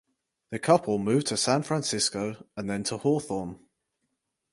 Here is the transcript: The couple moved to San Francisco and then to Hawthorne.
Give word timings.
The 0.49 0.57
couple 0.57 0.97
moved 0.97 1.27
to 1.27 1.37
San 1.37 1.61
Francisco 1.61 2.43
and 2.57 2.67
then 2.67 2.83
to 2.85 2.97
Hawthorne. 2.97 3.59